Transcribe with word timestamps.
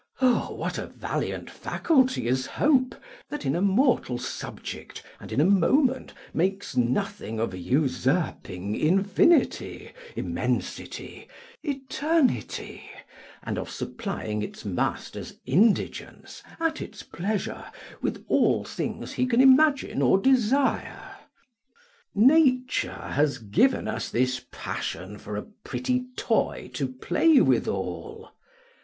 O 0.19 0.55
what 0.55 0.79
a 0.79 0.87
valiant 0.87 1.47
faculty 1.47 2.25
is 2.27 2.47
hope, 2.47 2.95
that 3.29 3.45
in 3.45 3.55
a 3.55 3.61
mortal 3.61 4.17
subject, 4.17 5.03
and 5.19 5.31
in 5.31 5.39
a 5.39 5.45
moment, 5.45 6.15
makes 6.33 6.75
nothing 6.75 7.39
of 7.39 7.53
usurping 7.53 8.73
infinity, 8.73 9.91
immensity, 10.15 11.27
eternity, 11.61 12.81
and 13.43 13.59
of 13.59 13.69
supplying 13.69 14.41
its 14.41 14.65
master's 14.65 15.35
indigence, 15.45 16.41
at 16.59 16.81
its 16.81 17.03
pleasure, 17.03 17.65
with 18.01 18.25
all 18.27 18.63
things 18.63 19.11
he 19.11 19.27
can 19.27 19.39
imagine 19.39 20.01
or 20.01 20.17
desire! 20.17 21.11
Nature 22.15 22.89
has 23.11 23.37
given 23.37 23.87
us 23.87 24.09
this 24.09 24.43
passion 24.51 25.19
for 25.19 25.35
a 25.37 25.43
pretty 25.63 26.07
toy 26.15 26.71
to 26.73 26.87
play 26.87 27.39
withal. 27.39 28.31